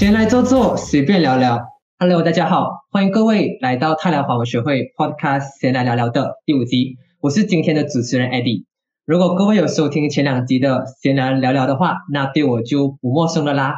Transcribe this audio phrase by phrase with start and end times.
[0.00, 1.60] 闲来坐坐，随便聊聊。
[1.98, 6.96] Hello，大家好，欢迎各位来到泰聊华文学会 Podcast 闲来聊聊的第五集。
[7.20, 8.64] 我是今天的主持人 Eddie。
[9.04, 13.74] 如果各位有收听前两集的闲来聊聊的话，那对我就不陌生了啦。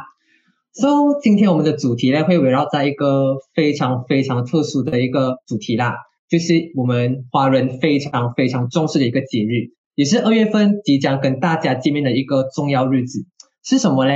[0.71, 5.93] So，今天我们的主题呢会围绕在一个非常非常特殊的一个主题啦，
[6.29, 13.25] 就是我们华人非常非常重视的一个节日，也是二月份即将跟大家见面的一个重要日子，
[13.61, 14.13] 是什么呢？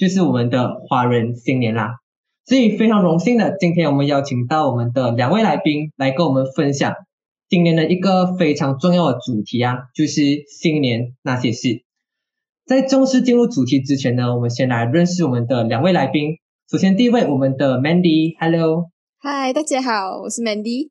[0.00, 1.96] 就是我们的华人新年啦。
[2.46, 6.94] 所以非常荣幸的，今天我们邀请到我们的两位来宾来跟我们分享
[7.50, 11.84] 今年的一个非常重要的主题啊，就是新年那些事。
[12.64, 16.38] 在正式进入主题之前呢，我们先来认识我们的两位来宾。
[16.70, 20.88] 首先第一位，我们的 Mandy，Hello，嗨，大家好，我是 Mandy。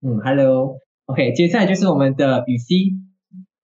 [0.00, 2.92] 嗯，Hello，OK，接下来就是我们的雨熙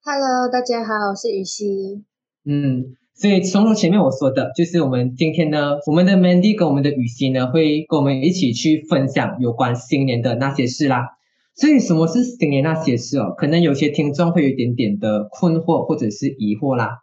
[0.02, 2.04] ，Hello，大家好，我是雨熙。
[2.44, 3.01] 嗯。
[3.22, 11.06] 所以，正如前面我说的，就是我们今天呢，我们的 Mandy 跟我们的雨欣呢，会跟我们一起去分享有关新年的那些事啦。
[11.54, 13.32] 所以，什么是新年那些事哦？
[13.38, 16.98] 可能有些听众会有一点点的困惑或者是疑惑啦。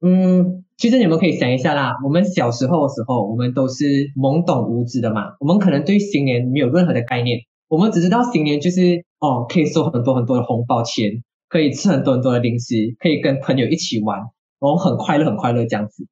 [0.00, 14.20] 嗯，其实你们可以想一下啦，我们小时候的时候，我们都是懵懂无知的嘛，我们可能对新年没有任何的概念，我们只知道新年就是哦，可以收很多很多的红包钱，可以吃很多很多的零食，可以跟朋友一起玩。
[14.58, 16.06] 我很快乐，很快乐这样子。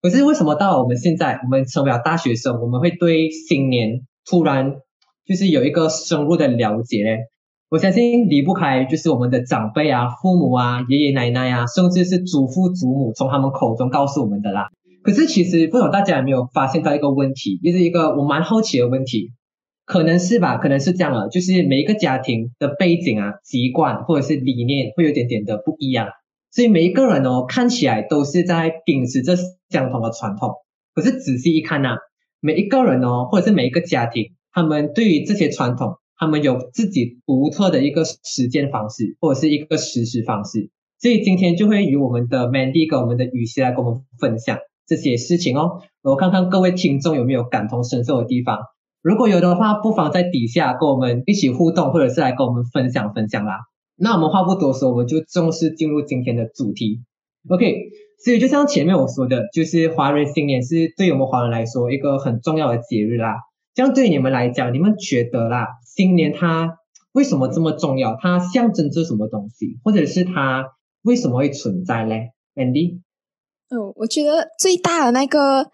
[0.00, 4.76] 可是为什么到我们现在，我们成为了大学生，我们会对新年突然
[5.26, 7.10] 就是有一个深入的了解呢？
[7.70, 14.68] 我相信离不开就是我们的长辈啊、父母啊、爷爷奶奶啊，甚至是祖父祖母从他们口中告诉我们的啦。
[15.02, 19.32] 可是其实不知道大家有没有发现到一个问题，就是一个我蛮好奇的问题，
[19.84, 20.56] 可能是吧？
[20.56, 26.08] 可能是这样了，就是每一个家庭的背景啊、习惯或者是理念会有点点的不一样。
[26.58, 29.36] 所以每一个人哦，看起来都是在秉持着
[29.70, 30.54] 相同的传统，
[30.92, 31.98] 可是仔细一看呐，
[32.40, 40.70] 每一个人哦，或者是每一个家庭，他们对于这些传统，他们有自己独特的一个实践方式，或者是一个实施方式。
[40.98, 45.82] 所以今天就会与我们的 Mandy 跟我们的雨熙来跟我们分享这些事情哦。
[46.02, 48.58] 我看看各位听众有没有感同身受的地方，
[49.00, 53.60] 如果有的话，不妨在底下跟我们一起互动，或者是来跟我们分享分享啦。
[54.00, 57.02] 那我们话不多说，我们就正式进入今天的主题。
[57.48, 57.88] OK，
[58.24, 63.34] 所以就像前面我说的，就是华人新年是对我们华人来说一个很重要的节日啦。
[63.74, 66.78] 这样对你们来讲，你们觉得啦，新年它
[67.12, 68.16] 为什么这么重要？
[68.20, 70.64] 它象征着什么东西，或者是它
[71.02, 73.00] 为什么会存在嘞？Andy，
[73.70, 75.70] 嗯，我觉得最大的那个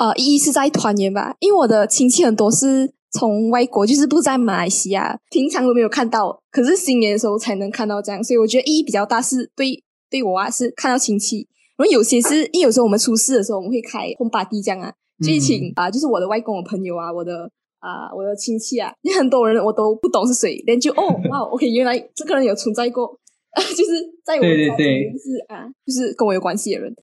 [0.00, 2.97] 呃意义是在团圆吧，因为我的亲戚很多是。
[3.10, 9.22] 从外国就是不在马来西亚，平常都没有看到，可是新年的时候才能看到这样，所以我觉得意义比较大。
[9.22, 11.48] 是对对我啊，是看到亲戚。
[11.76, 14.92] 然后有些是，因为有时候我们出事的时候，我们会开红巴地这样啊，
[15.24, 17.48] 就请啊，就是我的外公、我朋友啊，我的
[17.78, 23.18] 啊，我的亲戚啊，你 很多人我都不懂是谁，连就哦哇，OK，原来这个人有存在过，
[23.56, 23.92] 就是
[24.24, 26.94] 在我家里是啊，就是跟我有关系的人。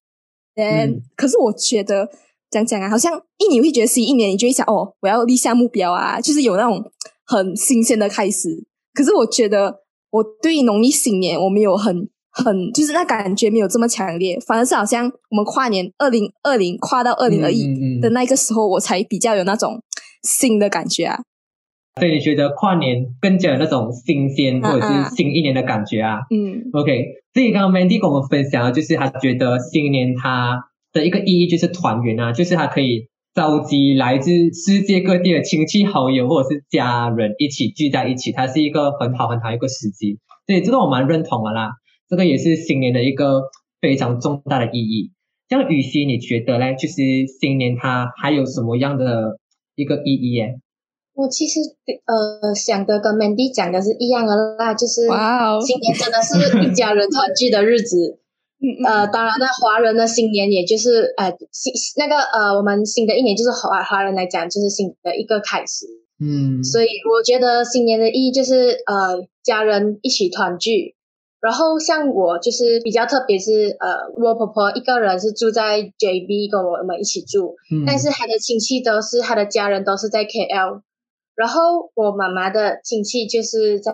[0.55, 2.09] 嗯，可是我觉得。
[2.55, 6.81] 讲讲啊，好像一年会觉得新一年，你就会想哦，我要立下目标啊，就是有那种
[7.25, 8.65] 很新鲜的开始。
[8.93, 19.81] 可是我觉得我对农历新年我没有很很，就是那感觉没有这么强烈，反而是好像我们跨年二零二零跨到二零二一的那个时候，我才比较有那种
[20.23, 21.19] 新的感觉啊。
[21.99, 26.19] 所以你觉得跨年更加有那种新鲜或者是新一年的感觉啊？
[26.33, 27.05] 嗯，OK。
[27.33, 30.69] 所以刚刚 Mandy 跟我们分享，就是他觉得新年他。
[30.95, 40.19] 的一个意义就是团圆啊，就是它可以召集来自世界各地的亲戚好友或者是家人一起聚在一起，它是一个很好很好一个时机。
[40.47, 41.71] 对，这个我蛮认同的啦。
[42.07, 43.41] 这个也是新年的一个
[43.81, 45.11] 非常重大的意义。
[45.49, 46.75] 像雨欣，你觉得嘞？
[46.75, 49.37] 就是新年它还有什么样的
[49.75, 50.55] 一个意义耶？
[51.13, 51.59] 我其实
[52.05, 58.21] 呃想的跟 Mandy 讲的是一样的啦，就是哇哦新年真的是一家人团聚的日子。
[58.85, 65.85] 呃，当然，那华人的新年，也就是呃新那个呃，我们新的一年就是华华人来讲，就是新的一个开始。
[66.19, 70.95] 嗯，所以我觉得新年的意义就是呃，家人一起团聚。
[71.41, 77.55] 然后像我就是比较特别，是呃，我婆婆一个人是住在 JB，跟我们一起住，
[77.85, 80.81] 但是她的亲戚都是她的家人都是在 KL，
[81.35, 83.93] 然后我妈妈的亲戚就是在。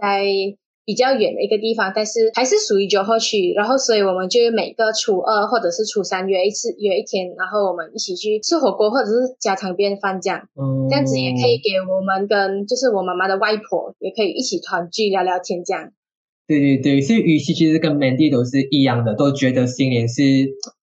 [0.91, 15.93] 比较远的一个地方，但是还是属于九号区，然后所以我们就每个初二或者是初三约一次，约一天，然后我们一起去吃火锅或者是家常便饭这样，嗯这样子也可以给我们跟就是我妈妈的外婆也可以一起团聚聊聊天这样。
[16.45, 20.21] 对对对，所以语气其实跟 Mandy 都是一样的，都觉得新年是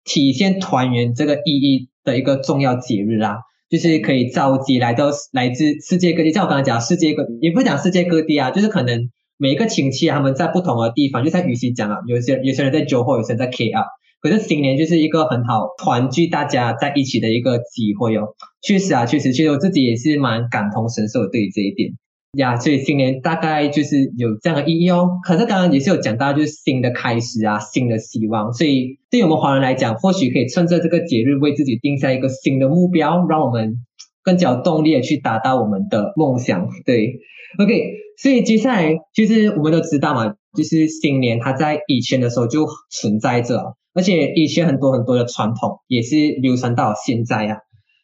[0.03, 3.39] 体现团圆这个意义的一个重要节日啦。
[3.67, 13.85] 就是可以召集来到来自世界各地，像我刚刚讲世界各，也不是讲世界各地啊，就是可能每一个亲戚他们在不同的地方，就像雨熙讲了，有些有些人在九或有些人在 KL，
[14.21, 18.35] 可是新年就是一个很好团聚大家在一起的一个机会哦。
[18.61, 21.91] 确实啊，确实，其实我自己也是蛮感同身受对于这一点。
[22.37, 25.19] 呀，所以新年大概就是有这样的意义哦。
[25.23, 28.51] 可是刚刚也是有讲到，就是新的开始啊，新的希望。
[28.53, 33.75] 所以对于我们华人来讲，或许可以趁着这个节日，为自己定下一个新的目标，让我们
[34.23, 36.67] 更加有动力的去达到我们的梦想。
[36.85, 37.19] 对
[37.57, 38.04] ，OK。
[38.17, 47.57] 所以接下来，其实我们都知道嘛，就是新年它在以前的时候就存在着，而且以前很多很多的传统也是流传到现在啊。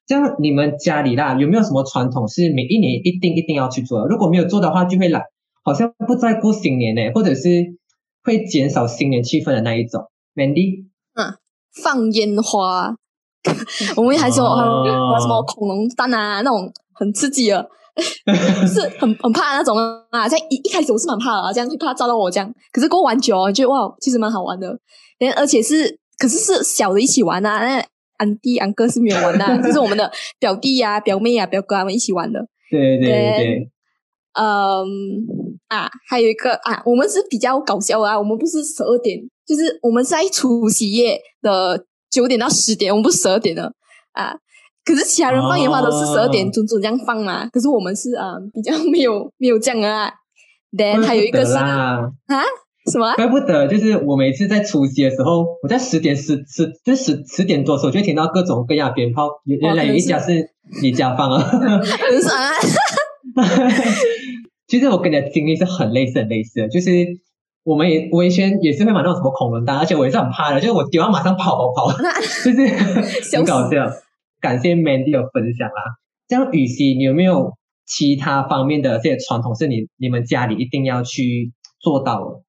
[0.08, 4.08] 像你们家里啦，有没有什么传统是每一年一定一定要去做的？
[4.08, 5.24] 如果没有做的话，就会懒
[5.64, 7.78] 好像不再过新年呢，或者是
[8.24, 10.04] 会减少新年气氛的那一种。
[10.36, 11.36] Mandy，嗯，
[11.84, 12.96] 放烟花，
[13.96, 17.70] 我们还说有什么恐龙蛋啊，那种很刺激的，
[18.68, 19.78] 是很很怕那种
[20.10, 20.28] 啊。
[20.28, 22.54] 像一一开始我是蛮怕的，这样会怕照到我这样。
[22.72, 24.78] 可是过完久，觉得哇，其实蛮好玩的。
[25.36, 27.64] 而且是，可是是小的一起玩啊。
[27.64, 27.86] 那
[28.18, 32.40] 安弟、安哥是没有玩的， 就是我们的表弟呀、表妹呀、表哥他们一起玩的。
[32.70, 33.72] 对对对。
[34.34, 34.88] 嗯
[35.68, 43.74] 啊，还有一个啊，我们是比较搞笑啊，我们不是十二点，就是我们在除夕夜的九点到十点，我们不是十二点的
[44.14, 44.36] 啊。
[44.84, 50.12] 可是其他人放烟花都是十二点准准这样放嘛，可是我们是啊比较没有没有这样啊。
[50.72, 52.10] Then 还有一个是啊。
[52.92, 53.14] 什么？
[53.14, 59.30] 怪不得，就是我每次在除夕的时候，我在十点十十就十十点多的时候，就会听到各种各样的鞭炮。
[59.46, 60.50] 原来有一家是
[60.82, 61.40] 你家放啊？
[61.44, 62.52] 很爽啊！
[64.68, 66.90] 其实我跟你的经历是很类似、很类似的，就是
[67.64, 71.98] 我们也我以前也是会买那种什么恐龙蛋，而且我也是很怕的，就是我丢完马上跑跑跑，
[72.44, 72.68] 就是
[73.38, 73.88] 很搞笑。
[74.42, 75.98] 感谢 Mandy 的分享啦。
[76.28, 77.54] 这样，雨熙，你有没有
[77.86, 82.42] 其他方面的这些传统是你你们家里一定要去做到的？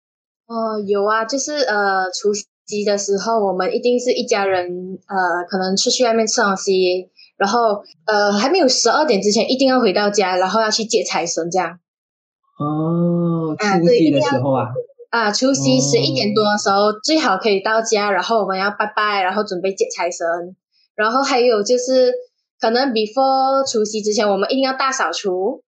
[0.46, 2.32] 哦，有啊，就是呃，除
[2.66, 4.66] 夕的时候，我们一定是一家人，
[5.06, 11.78] 呃，可能出去外面吃东西，然后呃，还没有十二点之前，一定要回到家，然后要去接财神，这样。
[12.58, 14.68] 哦，除夕的时候啊。
[15.10, 20.26] 啊，除夕十一点多的时候，最好可以到家，然后我们要拜拜，然后准备接财神，
[20.94, 22.12] 然后还有就是，
[22.60, 25.62] 可能 before 除夕之前，我们一定要大扫除，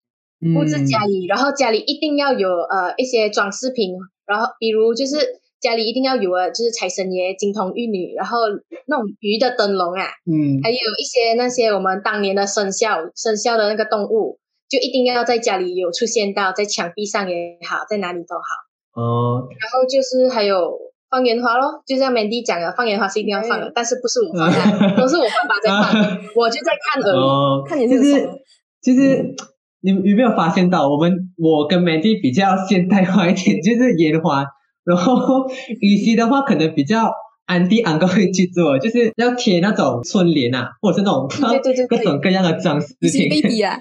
[0.54, 3.94] 布置家里，然后家里一定要有呃一些装饰品。
[4.26, 5.18] 然后，比如就是
[5.60, 8.38] 家里一定要有呃，就是财神爷、金童玉女，然后
[8.88, 14.40] 那种鱼的灯笼啊，嗯，还有一些那些我们当年的生肖、生肖的那个动物，
[14.70, 17.36] 就一定要在家里有出现到，在墙壁上也
[17.68, 19.02] 好，在哪里都好。
[19.02, 19.48] 哦。
[19.50, 20.80] 然后就是还有
[21.12, 27.68] 放烟花咯，就像 Mandy 讲的，放烟花是一定要放的，但是不是我放的， 都是我爸爸在放，我就在看而已。
[27.68, 28.40] 看你这个，
[28.82, 29.36] 其实。
[29.84, 34.46] 你有没有发现到，我们我跟 Mandy 比较现代化一点，就是烟花。
[34.84, 35.50] 然后
[35.80, 37.12] 雨熙的话，可能比较
[37.52, 41.28] 安迪安哥会去做，就是要贴那种春联啊，或者是那种
[41.90, 43.28] 各种各样的装饰品。
[43.28, 43.76] baby 啊，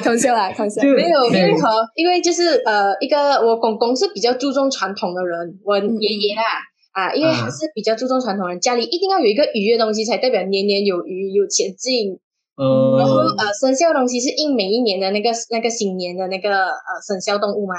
[0.00, 0.80] 开玩笑啦，开玩笑。
[0.82, 6.46] 没有，因为和因为就是呃，一个我公公是比较注重传统的人，我爷爷啊
[6.92, 12.20] 啊，因为他是比较注重传统人，家里一定要有一个鱼的东西，才代表年年有余，有前进。
[12.56, 17.74] 嗯，然后呃，生肖东西是应每一年的那个那个新年的那个呃生肖动物嘛。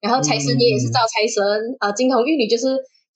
[0.00, 1.42] 然后财神爷也是招财神，
[1.80, 2.66] 呃，金童玉女就是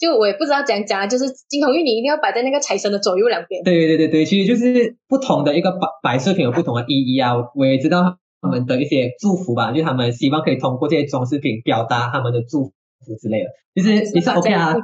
[0.03, 3.63] 就我也不知道怎样讲，就是金童玉女一定要摆在那个财神的左右两边。
[3.63, 7.35] 对对对对，其实就是不同的一个摆摆饰品有不同的意义啊。
[7.55, 14.75] 我也知道他们的一些祝福吧，就他们希望可以通过这些装饰品表达他们的祝福之类的，就是也是 OK 啊。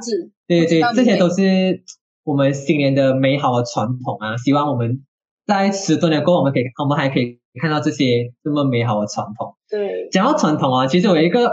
[0.47, 1.83] 对对对，这些都是
[2.23, 5.03] 我们新年的美好的传统啊，希望我们。
[5.49, 9.55] 在十多年过后，我们可以，我们还可以看到这些这么美好的传统。
[9.67, 11.51] 对，讲到传统啊，其实我有一个，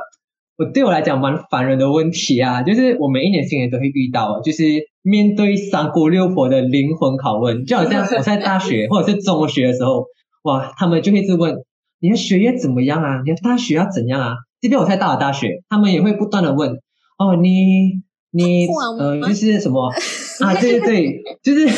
[0.59, 4.63] 我对我来讲蛮烦人的问题啊，就是我每一年新年都会遇到，就是
[5.03, 10.07] 面对三姑六婆的灵魂拷问，就好像我在大学 或者是中学的时候，
[10.43, 11.55] 哇，他们就会一直问
[12.01, 14.35] 你的学业怎么样啊，你的大学要怎样啊？
[14.61, 16.71] 即便我在大了大学，他们也会不断的问，
[17.19, 18.67] 哦，你你
[18.99, 19.89] 呃，就是什么
[20.41, 20.55] 啊？
[20.61, 21.69] 对对对，就是。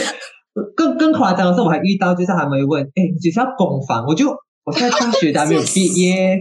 [0.75, 4.05] 更更夸张的是，我还遇到，就是他们会问，哎，你是要公房？
[4.09, 4.35] 我就
[4.69, 6.39] 我在大学还没有 毕业，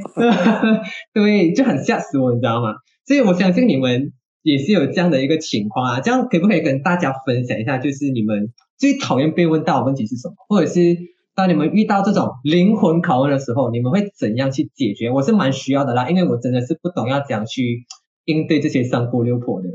[1.16, 2.74] 对，就很吓死我，你知道吗？
[3.06, 4.12] 所以我相信你们
[4.44, 6.02] 也是有这样的一个情况啊。
[6.02, 10.36] 这样可不可以跟大家分享一下，就是你们最讨厌被问到的问题是什么？
[10.50, 10.98] 或者是
[11.34, 15.10] 当你们遇到这种灵魂拷问的时候，你们会怎样去解决？
[15.10, 17.86] 我是蛮需要的啦，因为我真的是不懂要怎样去
[18.26, 19.70] 应对这些三姑六婆的。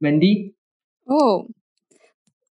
[0.00, 0.54] Mandy，
[1.04, 1.46] 哦。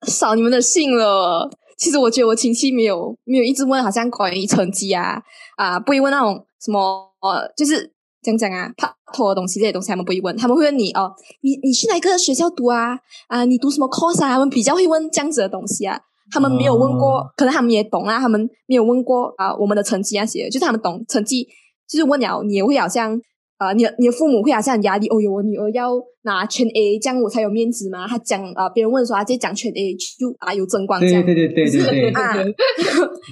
[0.01, 5.21] 扫你们的兴了，其实我觉得我亲戚没有没有一直问，好像关于成绩啊
[5.57, 6.79] 啊，不会问那种什么
[7.21, 7.91] 呃，就是
[8.21, 12.97] 讲讲啊，怕拖的东西这些东西，他们不会问，他们会问你哦，你你去哪个学校读啊？
[13.27, 14.29] 啊，你读什么 course 啊？
[14.29, 15.99] 他们比较会问这样子的东西啊。
[16.31, 21.47] 他们没有问过，可能他们也懂啊，他们没有问过啊，我们的成绩那些，就是他们懂成绩，
[21.87, 23.19] 就是问了，你也会好像。
[23.57, 25.93] 啊，你的你的父母会好像很压力哦哟，我女儿要
[26.23, 28.05] 拿全 A，这样我才有面子嘛。
[28.05, 31.25] 他讲啊，别人问说他直接讲全 A 就啊有争光这样。
[31.25, 32.11] 对对对对对对。
[32.21, 32.35] 啊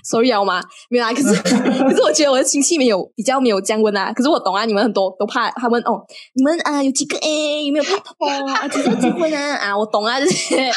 [0.04, 1.12] ，sorry 啊嘛，没有啊。
[1.14, 4.14] 可是 可是我觉得我的亲戚没有比较没有降温啊。
[4.14, 6.02] 可是我懂啊，你们很多都怕他们哦，
[6.36, 8.66] 你们啊有几个 A，有没有拍拖 啊？
[8.70, 9.56] 几时要结婚啊？
[9.56, 10.72] 啊，我懂啊这些。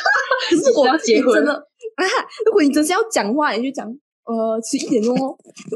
[0.50, 2.02] 可是我结婚真的啊，
[2.46, 3.86] 如果你真是要讲话，你就讲
[4.24, 5.14] 呃迟一点哦。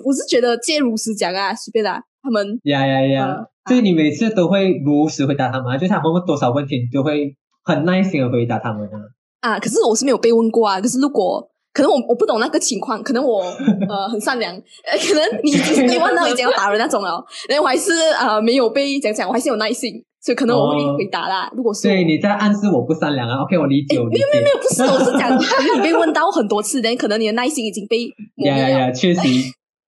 [0.04, 2.02] 我是觉得借如实讲啊，随便啦。
[2.22, 3.36] 他们呀呀呀！
[3.66, 7.34] 所以你每次都会如实回答他们，就是他们问多少问题，你都会
[7.64, 8.96] 很耐心的回答他们啊。
[9.40, 10.80] 啊，可是我是没有被问过啊。
[10.80, 13.40] 可是如果可能，我我不懂那个情况，可能我
[13.88, 15.52] 呃很善良，呃，可能你
[15.86, 21.50] 你问到已经要打人那种了，然后我还是呃没有被讲讲，我还是有耐心，所以可能我会回答啦。
[21.56, 23.96] 如果是对你在暗示我不善良啊？OK，我理解。
[23.96, 25.30] 没有没有没有，不是，我是讲
[25.78, 28.04] 你被问到很多次，但可能你的耐心已经被
[28.44, 29.20] 呀呀呀，确实，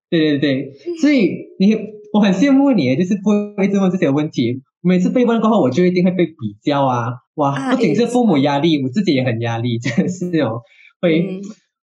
[0.08, 1.76] 对对对，所以你。
[2.12, 4.60] 我很羡慕你，就是不会一直问这些问题。
[4.82, 7.08] 每次被问过后，我就一定会被比较啊！
[7.36, 10.60] 哇，不仅是父母压力，我自己也很压力， 真的是哦，
[11.00, 11.40] 会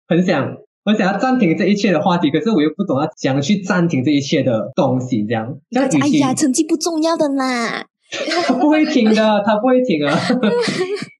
[0.07, 0.55] 很想，
[0.85, 5.57] 很想要暂停这一切的话题，可是我又不懂要怎样去暂停这一切的东西，这样。
[5.73, 7.85] 哎呀，成绩不重要的啦。
[8.45, 10.15] 他不会停的，他不会停啊。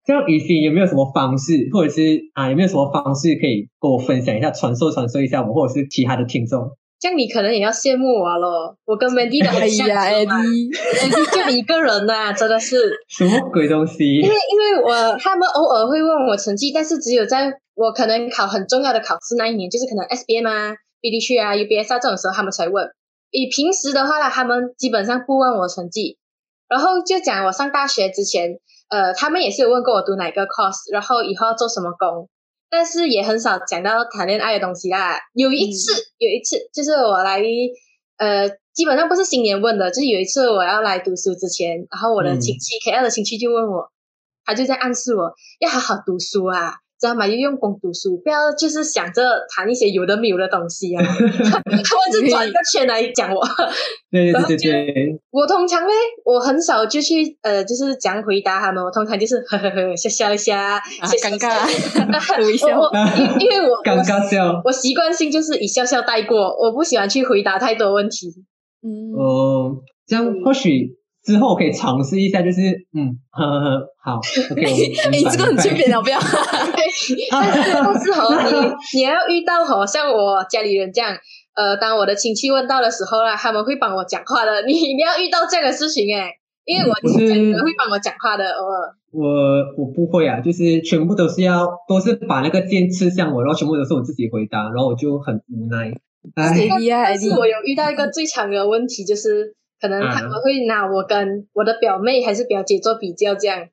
[0.06, 6.72] 这样雨欣有没有什么方式，或者是啊，有没有什么方式可以跟我分享一下，传授传授一下我，或者是其他的听众？
[7.00, 10.70] 这样你可能也要羡慕我咯，我跟 Mandy 的很像，Mandy
[11.32, 14.04] 就一个人呐，真的是什么鬼东西？
[14.20, 22.86] 因为因为我他们偶尔会问我成绩，但是只有在我可能考很重要的考试那一年，就是可能 SBM 啊、BD 区啊、UBS 啊这种时候，他们才问。
[23.32, 26.18] 以平时的话呢，他们基本上不问我成绩。
[26.68, 32.28] 然后就讲我上大学之前，呃，他们也是有问过我读哪个 course，然后以后要做什么工。
[32.70, 35.20] 但是也很少讲到谈恋爱的东西啦。
[35.34, 37.42] 有一次，有一次就是我来，
[38.18, 43.92] 呃，基本上不是新年问的，就是有一次我要来读书之前，然后我的亲戚 KL 的亲戚就问我，
[44.46, 46.76] 他就在暗示我要好好读书啊。
[47.00, 47.26] 知道吗？
[47.28, 49.24] 就用功读书，不要就是想着
[49.56, 51.02] 谈一些有的没有的东西啊。
[51.06, 53.42] 他们就转一个圈来讲我。
[54.12, 55.20] 对对对对。
[55.32, 55.90] 我通常呢，
[56.26, 58.84] 我很少就去呃，就是讲回答他们。
[58.84, 60.78] 我通常就是呵呵呵笑笑一下，
[61.22, 62.68] 尴尬，微笑。
[63.40, 68.28] 因因为我尴尬笑，我习惯性就是以笑笑带过，我不喜欢去回答太多问题。
[68.84, 69.16] 嗯。
[69.18, 70.99] 哦，这样或许。
[71.30, 72.60] 之后可以尝试一下，就是
[72.98, 74.18] 嗯，呵呵好，
[74.50, 74.66] OK。
[75.12, 76.18] 你这个很区别了，不要。
[77.30, 81.16] 但是不适合你，你要遇到好像我家里人这样，
[81.56, 84.64] 呃，当我的亲戚问到的时候啦，他们会帮我讲话的。
[84.64, 86.32] 你你要遇到这样的事情哎，
[86.66, 88.46] 因为我亲戚会帮我讲话的。
[88.58, 89.28] 我我
[89.78, 95.94] 我不会啊，就是全部都是要都是把那个剑刺向我，然后全部都是我自己回答，然后我就很无奈。
[96.34, 99.56] 哎呀，但是我有遇到一个最强的问题就是。
[99.80, 103.68] 可能他们会拿我跟我的表妹还是表姐做比较，这样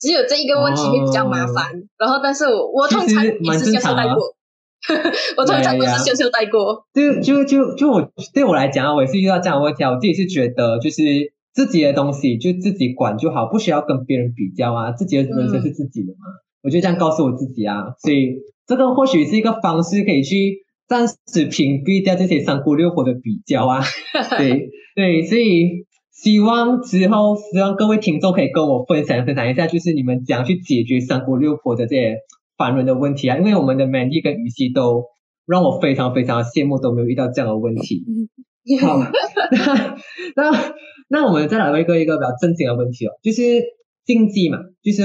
[0.00, 1.82] 只有这一个问题会比较麻烦。
[1.98, 4.34] 然后，但是我我通常也是笑笑带过，
[5.36, 6.86] 我通常都是笑笑带过。
[6.94, 9.90] 就就就就我对我来讲啊，我也是遇到这样的问题啊。
[9.90, 11.02] 我自己是觉得，就是
[11.52, 14.92] 自己的东西就自己管就好，不需要跟别人比较啊。
[14.92, 16.26] 自己的人生是自己的嘛，
[16.62, 17.92] 我就这样告诉我自己啊。
[17.98, 23.82] 所以这个或许是一个方式，可以去暂时屏蔽掉这些三姑六婆的比较啊。
[24.38, 24.70] 对。
[24.94, 32.18] 对，所以希望之后，希望各位听众可以跟我分享分享一下，就是你们怎样去解决三姑六婆的这些
[32.56, 33.38] 烦人的问题啊？
[33.38, 35.04] 因为我们的 Mandy 跟雨熙都
[35.46, 38.04] 让我非常非常羡慕，都没有遇到这样的问题。
[38.80, 38.98] 好，
[40.36, 40.74] 那那
[41.08, 43.62] 那我们再来一个一个比较正经的问题哦，就是。
[44.04, 45.02] 禁忌嘛，就是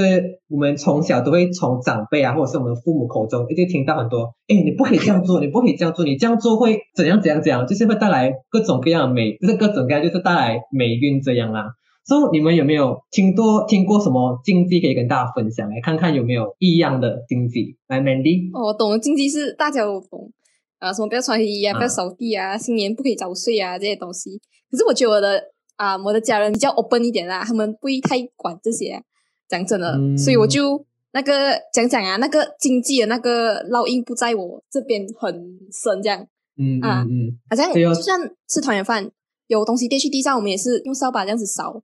[0.48, 11.66] 我们从小都会从长辈啊，或者是我们父母口中一直听到很多，哎，你不可以这样做，你不可以这样做，你这样做会怎样怎样怎样，就是会带来各种各样的美，就是各种各样，就是带来霉运这样啦。
[12.04, 17.76] 所以你们有没有听多听过什么禁忌可以跟大家分享，来看看有没有异样的禁忌？
[17.88, 20.32] 来，Mandy，哦，我懂的禁忌是大家都懂
[20.78, 24.30] 啊，什么不要穿黑衣啊，不要扫地啊，新年不可以早睡啊这些东西。
[24.70, 25.55] 可是我觉得我的。
[25.76, 29.02] 啊，我的家人比较 open 一点啦，他们不会太管这些。
[29.48, 35.32] 讲真的，所以我就那个讲讲啊，那个经济的那个烙印不在我这边很
[35.70, 36.26] 深，这样。
[36.58, 38.18] 嗯啊嗯，好像就算
[38.48, 39.08] 吃团圆饭，
[39.46, 41.80] 有东西跌去地上，我们也是用扫把这样子扫，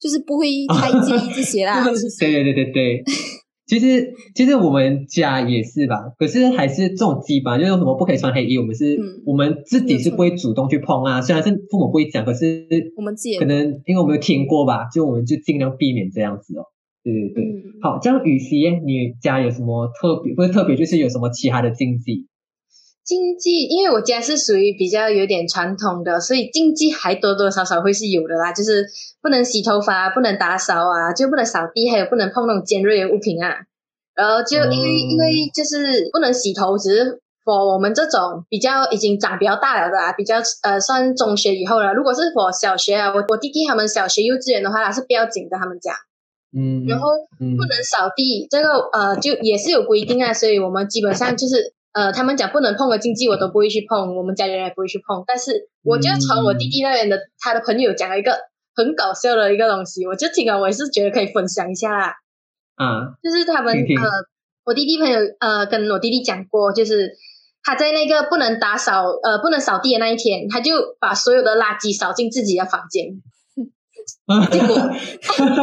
[0.00, 1.84] 就是不会太介意这些啦。
[1.84, 3.04] 对对对对对。
[3.66, 11.22] 其实其实我们家也是吧，可是还是这种基本，就是什么不可以穿黑衣，我们是、嗯我们自己是不会主动去碰啊。
[11.22, 12.66] 虽然是父母不会讲，可是
[12.96, 16.66] 我们自己可能因为我们有听过吧，就我们就尽量避免这样子哦。
[17.02, 20.34] 对对对，嗯，好，这样雨熙，你家有什么特别？
[20.34, 22.26] 不是特别，就是有什么其他的禁忌？
[23.04, 28.86] 禁忌，因为我家是属于比较有点传统的，所以禁忌还多多少少会是有的啦，就是
[29.20, 33.66] 不能洗头发，不能打扫啊，就不能扫地，还有不能碰那种尖锐的物品啊。
[34.14, 41.92] 然后就因为、嗯因为就是不能洗头，只是 for 我们这种比较已经长比较大了的啊，比较呃算中学以后了。
[41.92, 45.92] 如果是我小学啊，我我弟弟他们小学幼稚园的话是不要紧的，他们家。
[46.56, 47.08] 嗯，然后
[47.40, 55.24] 嗯不能扫地，这个呃就也是有规定啊，所以我们基本上就是呃他们讲不能碰的禁忌我都不会去碰，我们家人也不会去碰。
[55.26, 58.36] 但是我就从我弟弟那边的他的朋友讲了一个
[58.76, 62.14] 很搞笑的一个东西，我就听了，我也是觉得可以分享一下啦。
[62.76, 64.10] 嗯，就是他们呃，
[64.64, 67.12] 我弟弟朋友呃跟我弟弟讲过，就是
[67.62, 73.22] 他在那个不能打扫呃不能扫地的那一天，他就把所有的垃圾扫进自己的房间。
[74.50, 74.74] 结果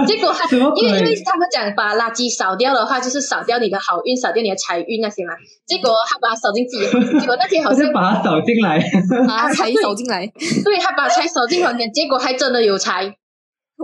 [0.05, 5.33] 结果他因为因为他们讲把垃圾扫掉的话，就是扫掉你的好运，扫掉你的财运那些嘛。
[5.65, 8.79] 结果他把它扫进自己的， 结果那天好像把它扫进来，
[9.27, 10.25] 把财扫进来，
[10.63, 13.15] 对他把财扫进房间，结果还真的有财。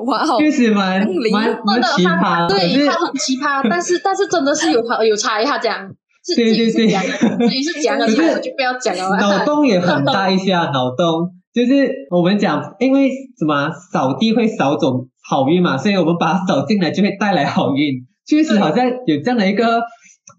[0.05, 5.87] 哇哦，确实蛮蛮蛮奇葩，对他很奇葩， 但是但是真的是有有财，他讲
[6.23, 6.71] 是对对对。
[6.71, 9.17] 自己是讲的，自己是讲的，可是我就不要讲了。
[9.17, 18.05] 脑洞也很大一下，脑洞就是我们讲，因为什么啊扫地会扫走好运嘛，所以我们把它扫进来就会带来好运。
[18.27, 19.81] 确实好像有这样的一个，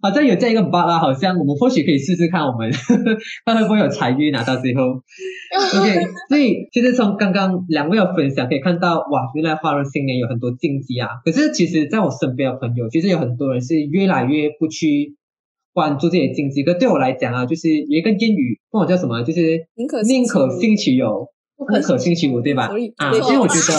[0.00, 2.70] 好像有这样一个 bug 啊，好像我们或许可以试试看，我们
[3.44, 4.44] 看会不会有财运啊？
[4.44, 4.82] 到最后
[5.80, 11.08] ，OK，所以其实从刚刚两位的分享可以看到，哇，原来华人新年有很多禁忌啊。
[11.24, 15.16] 可是其实在我身边的朋友，其实有很多人是越来越不去
[15.78, 16.64] 关注这些禁忌。
[16.64, 23.72] 可对我来讲啊，就是有一个谚语，不管叫什么，就是宁可宁可信信其有，不可信其无，对吧啊，对所以我觉得，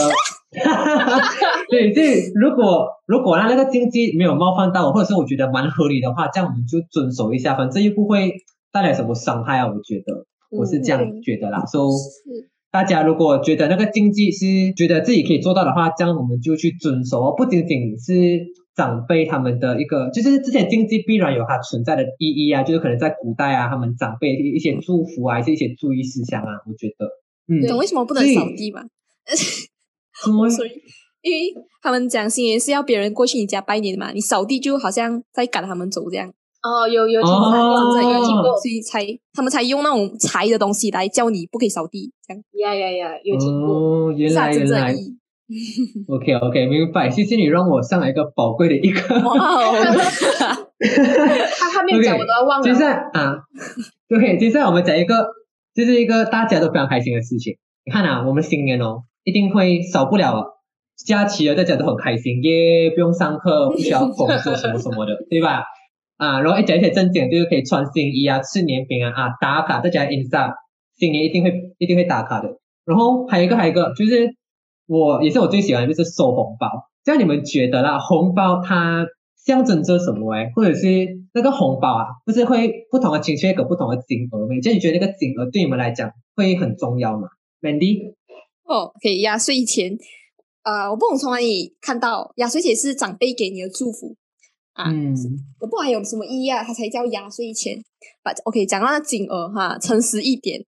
[1.70, 8.32] 对，所以如果如果让那个禁忌没有冒犯到我，或者是我觉得蛮合理的话，这样我们就遵守一下，反正又不会
[8.72, 9.68] 带来什么伤害啊。
[9.68, 10.26] 我觉得
[10.58, 11.66] 我是这样嗯觉得啦。
[11.66, 18.14] 所以是大家如果觉得那个禁忌是觉得自己可以做到的话，这样我们就去遵守哦，不仅仅是
[18.80, 27.06] 长辈他们的一个，就是之前禁忌必然有它存在的意义啊，就是可能在古代啊，他们长辈的一些祝福啊，还是一些注意事项啊，我觉得，
[27.50, 28.84] 嗯，懂为什么不能扫地吗？
[30.24, 30.50] 什么？
[30.50, 30.70] 所以
[31.22, 36.32] 因为他们讲新年是要别人过去你家拜年的嘛，你扫地就好像在赶他们走这样，
[36.64, 42.42] 哦，有有听哦过，这个有听过，所以才他们才用那种柴的东西来叫你不可以扫地，这样。
[42.54, 44.08] 呀呀呀，有听过。
[44.08, 44.96] 哦，原来原来。
[46.08, 49.16] OK OK，明白，谢谢你让我上来一个宝贵的一个。
[49.16, 49.74] 哇哦，
[51.58, 52.96] 他他没有讲，OK，我都要忘接下了。
[53.14, 53.36] 来啊，
[54.08, 55.26] 对，接下来我们讲一个，
[55.74, 57.58] 就是一个大家都非常开心的事情。
[57.84, 60.46] 你看啊，我们新年哦，一定会少不了
[61.06, 65.64] 假期了，大家都很开心，耶，不用上课，不需要工作什么什么的， 对吧？
[66.18, 70.54] 啊，然后一讲一些正经，就是可以穿新衣啊，吃年饼啊，啊，打卡，大家 ins 啊，
[70.98, 72.50] 新年一定会一定会打卡的。
[72.86, 74.28] 然后还有一个还有一个，就是
[74.90, 76.68] 我也是我最喜欢的，就是收红包。
[77.04, 79.06] 这样你们觉得啦，红包它
[79.38, 80.34] 象征着什么？
[80.34, 80.88] 哎，或者是
[81.34, 84.56] 那个红包啊，不是会不同的亲戚会给不同的金额吗？
[84.64, 87.28] 这样你觉得那个金额对你们来讲会很重要吗
[87.62, 88.16] ？Mandy，
[88.64, 89.98] 哦，可以压岁钱。
[90.62, 94.16] 啊、我不懂从哪里看到压岁钱是长辈给你的祝福
[94.74, 95.16] 啊，嗯，
[95.60, 97.78] 我不管有什么意义啊，它才叫压岁钱。
[98.24, 100.64] But OK，讲到那金额哈，诚实一点，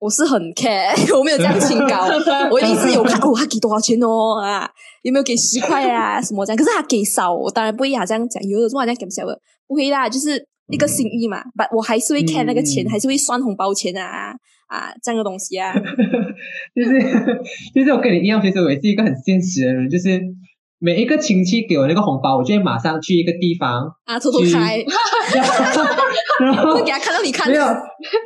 [0.00, 2.08] 我是很 care， 我没有这样清高，
[2.50, 4.68] 我一定是有看哦，他给多少钱哦啊，
[5.02, 6.56] 有没有给十块啊什么这样？
[6.56, 11.42] 可是他给少，我当然不会好像讲有的时候好像给不少的，不会啦，就是一个心意嘛。
[11.54, 14.34] But 我还是会看那个钱，嗯还是会算红包钱啊
[14.68, 15.74] 啊这样的东西啊。
[16.74, 17.42] 就是
[17.74, 20.18] 就是我跟你一样，其实我也是一个很现实的人，就是
[20.82, 24.82] 每一个亲戚给我那个红包，我就会马上去一个地方，啊，偷偷去开，
[26.40, 27.66] 然后会给他看到你看没有，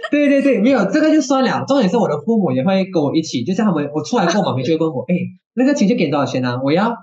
[0.09, 1.65] 对对对，没有这个就算了。
[1.67, 5.15] 重点是我的父母也会跟我一起，就像他们我出来过，妈咪就会问我，哎，
[5.55, 6.61] 那个亲戚给多少钱啊？
[6.63, 6.95] 我要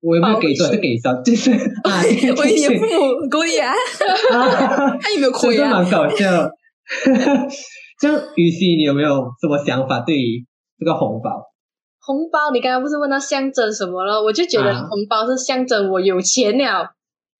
[0.00, 1.50] 我有没有给多少就给少， 就是
[1.82, 2.00] 啊，
[2.36, 3.74] 我你的父母够力啊，
[4.32, 5.70] 啊， 他有没有真亏啊？
[5.70, 6.48] 的蛮搞笑。
[8.00, 10.46] 这样，雨熙，你有没有什么想法对于
[10.78, 11.49] 这个红包？
[12.10, 14.20] 红包，你刚刚不是问到象征什么了？
[14.20, 16.90] 我就觉得啊红包是象征我有钱了，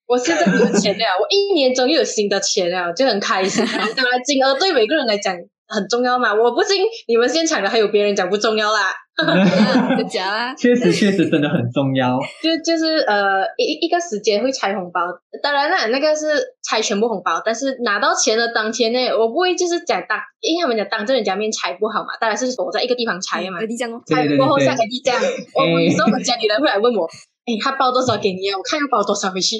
[0.06, 3.88] 我现在有钱了，我一年中又有新的钱了，就很开心啊。
[3.96, 5.35] 当然，金额对每个人来讲
[5.70, 6.35] 很重要嘛。
[6.35, 8.92] 我不信你们现场的还有别人讲不重要啦。
[9.20, 12.18] 就讲啦，确实确实真的很重要。
[12.42, 15.00] 就就是呃一一个时间会拆红包，
[15.42, 16.26] 当然啦，那个是
[16.66, 23.61] 拆全部红包，但是拿到钱的当天呢，我不会就是讲当，因为他们讲当着人家面拆不好嘛，当然是躲在一个地方拆嘛。
[23.61, 25.20] 有你讲哦，拆对对对过后像 AD 这样，
[25.54, 27.04] 我我有时候我家里人会来问我，
[27.44, 28.56] 哎，他包多少给你啊？
[28.56, 29.56] 我看要包多少回去，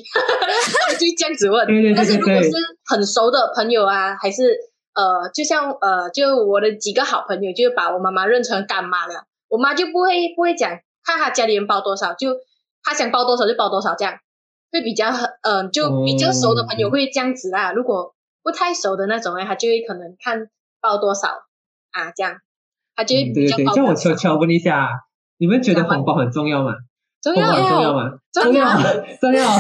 [0.89, 1.67] 我就这样子问。
[1.67, 2.51] 对对但是对对如果是
[2.89, 4.57] 很熟的朋友啊，还是
[4.95, 10.71] 呃，就像呃，就我的几个好朋友，就把我妈妈认成干妈了，我妈就不会不会讲，
[11.05, 12.37] 看她家里人包多少，就
[12.83, 14.19] 她想包多少就包多少，这样
[14.73, 17.73] 会比较很呃，就比较熟的朋友会这样子啦。
[17.73, 20.49] 如果不太熟的那种呢，他就会可能看
[20.81, 21.29] 包多少
[21.93, 22.37] 啊，这样
[22.97, 24.89] 他就会嗯对对对，比较包这样我悄悄问一下，
[25.39, 26.73] 你们觉得红包很重要吗？
[27.23, 28.11] 重红包很重要要吗？
[28.33, 28.67] 重要
[29.21, 29.59] 重要。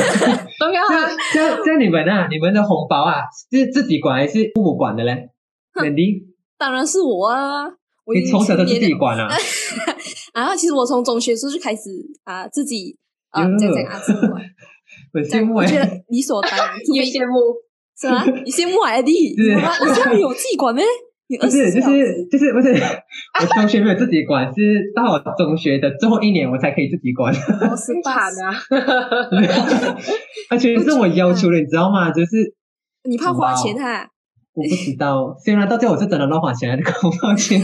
[0.59, 1.11] 重要啊！
[1.33, 5.29] 这样这样你们啊，你们的红包啊，是自己管还是父母管的嘞
[5.75, 6.23] ？Mandy，
[6.59, 7.65] 当然是我啊，
[8.05, 9.37] 我你从小都是自己管管啊？
[10.33, 10.57] 啊。
[10.57, 11.91] 其实我从中学时候就开始
[12.25, 12.97] 啊自己
[13.31, 14.43] 啊哟这样讲啊自己管，
[15.13, 15.65] 很这样羡慕哎。
[15.67, 17.55] 我觉得理所当然，除越非羡慕，
[18.01, 18.25] 是吗？
[18.45, 20.85] 你羡慕海弟，是你家里有自己管咩？
[21.31, 22.73] 你不是，就是就是不是，
[23.41, 28.53] 我中学没有自己管，是到我中学的最后一年我才可以自己管，哦十很八惨啊！
[30.51, 32.11] 而且是我要求的，你知道吗？
[32.11, 32.53] 就是
[33.09, 34.09] 你怕花钱哈？
[34.55, 37.63] 我不知道，虽然到最后我是真的乱花钱的，很抱歉。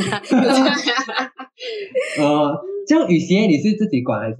[2.21, 2.55] 呃，
[2.87, 4.37] 这样雨鞋你是自己管还是？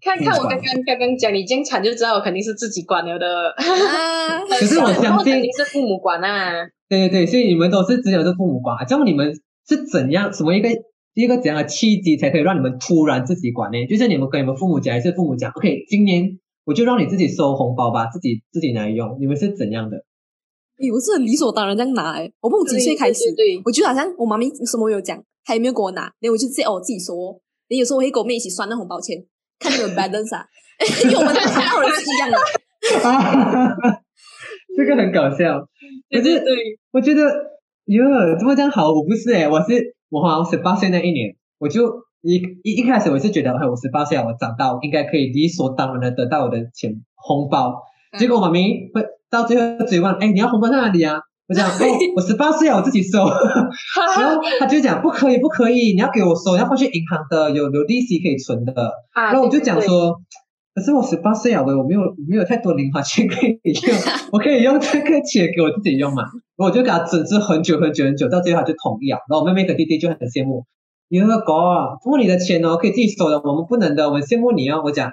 [0.00, 3.50] 看看我刚刚刚刚讲你这样惨，就知道我肯定是自己管了的。
[3.56, 6.66] 啊， 可是我相信肯定是父母管啊。
[6.88, 9.32] 对对对，所以你们都是只有是父母管，这样你们
[9.68, 10.68] 是怎样什么一个
[11.14, 13.86] 一个怎样的契机才可以让你们突然自己管呢？
[13.86, 19.98] 就是你们跟你们父母讲，还是父母讲，OK，今年我就让你自己收红包吧，自己自己来用，你们是怎样的？
[20.82, 22.32] 哎我是很理所当然这样拿诶。
[22.40, 27.36] 我不懂几岁开始，对对对我就好像我妈咪什么没有讲，她也没有给我拿，然后我就自己哦我自己收哦。
[27.68, 29.22] 然后有时候我会跟我妹一起算那红包钱，
[29.60, 30.44] 看那个 balance 啊，
[31.04, 32.36] 因为我们的看到人是一样的。
[34.76, 35.60] 这个很搞笑。
[36.10, 36.56] 可是对对对，
[36.90, 37.20] 我觉得，
[37.84, 38.02] 哟，
[38.38, 38.90] 怎么这样好？
[38.90, 47.82] 我不是诶，我是我好像十八岁那一年，我就一一一开始我是觉得，哎，我十八岁啊，我长大，我应该可以理所当然的得到我的钱红包。
[48.18, 51.20] 结果我妈咪会到最后追问，哎，你要红包在哪里啊？
[51.50, 53.24] 我讲，哦，我十八岁啊，我自己收。
[53.26, 58.72] 然后他就讲，不可以，不可以，你要给我收，要放去银行的，有有利息可以存的。
[59.10, 60.20] 啊然后我就讲说，
[60.72, 63.96] 可是我十八岁啊，我我没有我没有太多零花钱可以用，
[64.30, 66.22] 我可以用这个钱给我自己用嘛。
[66.22, 69.18] 然后我就给他整治很久很久很久，到最后他就同意了。
[69.28, 70.66] 然后我妹妹跟弟弟就很羡慕，
[71.08, 74.82] 有个狗啊，不过你的钱哦可以自己收的，我们不能的，我们羡慕你哦。
[74.84, 75.08] 我讲，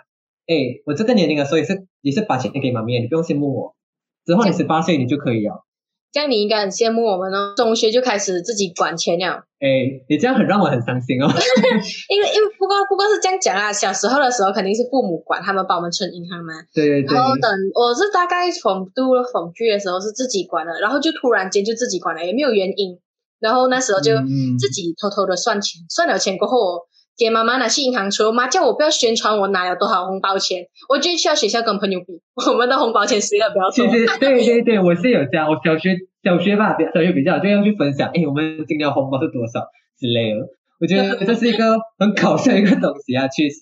[0.45, 0.53] 哎，
[0.85, 3.75] 我这个年龄了，所以是也是把钱给妈咪，你不用羡慕我。
[4.23, 5.63] 之后你十八岁你就可以了。
[6.11, 7.53] 这样你应该很羡慕我们哦。
[7.55, 9.67] 中学就开始自己管钱了，哎，
[10.09, 11.27] 你这样很让我很伤心哦。
[12.09, 16.53] 因为因为不过不过是这样讲啊，小时候的时候肯定是父母管，他们帮我们存银行嘛。
[16.73, 22.99] 对对对然，后等我是大概逢度逢剧的时候是自己管了，然后就突然间就自己管了，也没有原因。
[23.39, 26.86] 然后那时候就嗯自己偷偷的算钱，算了钱过后，我
[27.17, 28.27] 给妈妈拿去银行存。
[28.27, 33.91] 我妈叫我不要宣传我拿了多少红包钱，我就去到学校跟朋友比， 我们的红包钱谁的比较多。
[33.91, 39.61] 其 实对对对，我是有这样，我小学小学吧，小学比较就要去分享，哎，我们今年红包是多少
[39.99, 40.47] 之类的。
[40.79, 43.57] 我觉得这是一个很搞笑的一个东西啊，确实。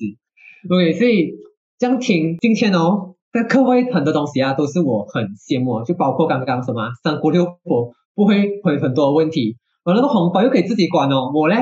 [0.70, 1.32] OK， 所以
[1.80, 11.56] 这样听今天哦，在课外很多东西啊，都是我很羡慕，就包括刚刚什么三姑六婆不会回很多问题，我那个红包又可以自己管哦，我嘞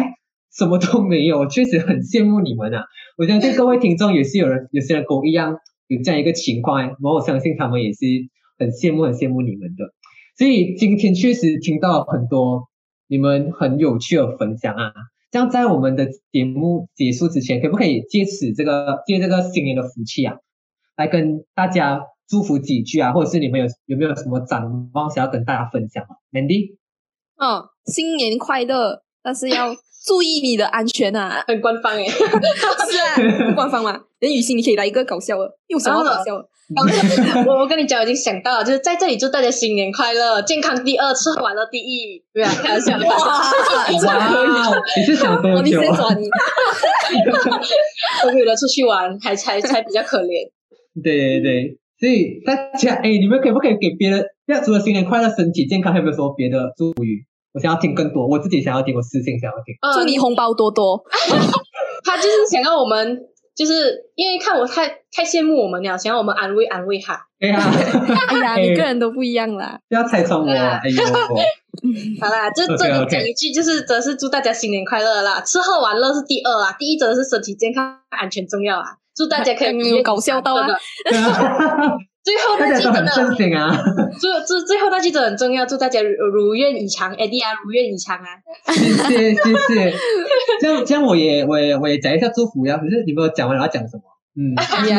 [0.55, 2.83] 什么都没有，我 确实很羡慕你们啊。
[3.17, 7.99] 我相信各位听众也是有人， 有些人跟我一样有这样一个情况，然后我相信他们也是
[8.57, 9.93] 很羡慕、很羡慕你们的。
[10.37, 12.69] 所以今天确实听到很多
[13.07, 14.93] 你们很有趣的分享啊。
[15.29, 20.37] 这样在我们的节目结束之前，可不可以借此这个借这个新年的福气啊，
[20.95, 26.75] 来跟大家祝福几句啊，或者是你们有有没有什么展望想要跟大家分享啊？Mandy，
[27.37, 29.73] 嗯，新年快乐，但是要
[30.05, 31.43] 注意你的安全啊！
[31.47, 33.99] 很官方诶， 是啊，不官方嘛。
[34.19, 36.49] 连雨欣，你可以来一个搞笑的，又想要搞笑的。
[37.45, 43.05] 我我跟你讲，我已经想到了，就是在这里祝大家新年快乐，健康第二，吃喝玩乐第一，对啊，开玩笑的。
[43.05, 43.47] 哇，哇，
[43.91, 45.61] 你是想哦，多久啊？
[45.63, 46.27] 你先抓你。
[48.25, 50.49] 我为了出去玩，还才才比较可怜。
[51.03, 57.25] 对对对，所以大家哎，你们可不可以给别人，要除了新年快乐、身体健康，还有没有什么别的祝福语？
[57.53, 59.75] 我想要听更多，我自己想要听，我私信想要听。
[59.81, 61.03] 呃祝你红包多多。
[62.03, 63.19] 他就是想要我们
[63.55, 67.13] 就是因为看我太太羡慕我们了，想要我们安慰安慰他。
[67.39, 67.59] 哎呀，
[68.27, 69.79] 哎呀， 每个人都不一样啦。
[69.87, 71.03] 不要拆穿我，哎呦，
[72.21, 75.41] 好啦，这这里讲一句，就是则是祝大家新年快乐啦！
[75.45, 78.85] 吃喝玩乐是第二啊，第一则是身体健康、安全重要啊！
[79.15, 80.77] 祝大家可以嗯有搞笑到的
[82.23, 83.69] 最后大家都很那句真的，正经啊。
[84.19, 88.27] 最最最后那句真的很重要，祝大家如如愿以偿，Eddie 啊，如愿以偿啊！
[88.73, 89.93] 谢谢谢谢，
[90.61, 92.77] 这样这样我也我也我也讲一下祝福呀。
[92.77, 94.03] 可是你没有讲完，我要讲什么？
[94.35, 94.55] 嗯，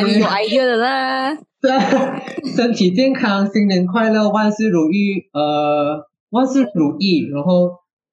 [0.07, 1.35] 你有 idea 的啦。
[1.61, 2.23] 对啊，
[2.55, 7.71] 身体健康，新年快乐，万事如意，呃，万事如意，然后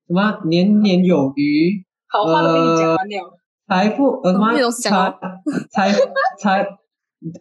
[0.08, 5.14] 什么年年有余，好话都跟你讲完了，财富呃什么财哦
[5.70, 5.92] 财
[6.40, 6.66] 财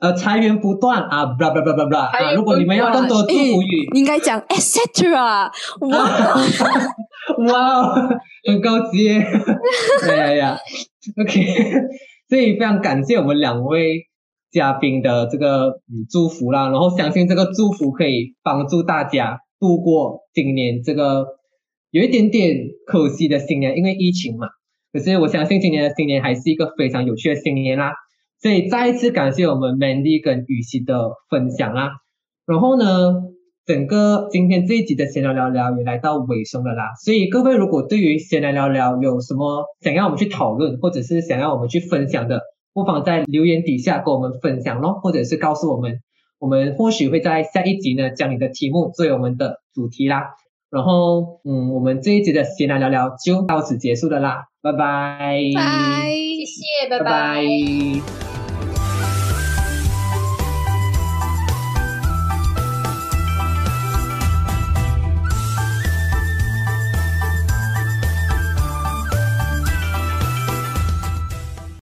[0.00, 2.32] 呃财源不断啊，blah blah blah blah blah 啊！
[2.34, 5.50] 如果你们要更多祝福语，你应该讲 etc。
[5.88, 6.36] 哇，
[7.48, 8.08] 哇，
[8.46, 9.26] 很高级耶！
[10.08, 10.58] 哎 呀呀
[11.22, 11.40] ，OK，
[12.28, 14.06] 所以非常感谢我们两位
[14.50, 21.24] 嘉宾的这个嗯祝福啦，然后相信这个祝福可以帮助大家度过今年这个
[21.90, 24.46] 有一点点可惜的新年，因为疫情嘛。
[24.92, 27.92] 可是我相信今年的新年还是一个非常有趣的新年啦，
[28.40, 31.90] 所以再一次感谢我们 Mandy 跟雨熙的分享啦。
[32.46, 32.84] 然后呢，
[33.66, 42.40] 整个今天这一集的闲聊聊聊也来到尾声了啦，所以各位如果对于闲聊聊聊有什么想要我们去讨论，或者是想要我们去分享的，
[42.72, 46.00] 不妨在留言底下跟我们分享咯，或者是告诉我们，
[46.38, 50.24] 我们或许会在下一集呢将你的题目作为我们的主题啦。
[50.70, 56.19] 然后，嗯，我们这一集的闲聊聊聊就到此结束了啦，拜，拜。
[56.50, 58.39] 谢谢，拜拜。